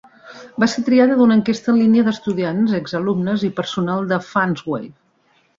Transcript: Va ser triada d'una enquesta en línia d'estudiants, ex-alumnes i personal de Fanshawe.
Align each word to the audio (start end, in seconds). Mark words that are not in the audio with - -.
Va 0.61 0.67
ser 0.71 0.83
triada 0.87 1.17
d'una 1.19 1.35
enquesta 1.41 1.69
en 1.75 1.77
línia 1.81 2.05
d'estudiants, 2.09 2.73
ex-alumnes 2.79 3.47
i 3.49 3.53
personal 3.63 4.11
de 4.15 4.23
Fanshawe. 4.31 4.83